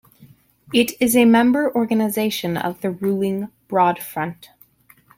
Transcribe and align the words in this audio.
It 0.73 0.93
is 0.99 1.15
a 1.15 1.25
member 1.25 1.71
organisation 1.75 2.57
of 2.57 2.81
the 2.81 2.89
ruling 2.89 3.49
Broad 3.67 3.99
Front. 4.01 4.49